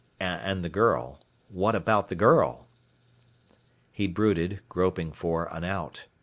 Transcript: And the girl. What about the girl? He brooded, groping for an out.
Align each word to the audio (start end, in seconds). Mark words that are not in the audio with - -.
And 0.19 0.63
the 0.63 0.67
girl. 0.69 1.19
What 1.47 1.75
about 1.75 2.09
the 2.09 2.15
girl? 2.15 2.65
He 3.91 4.07
brooded, 4.07 4.61
groping 4.67 5.11
for 5.11 5.45
an 5.55 5.63
out. 5.63 6.07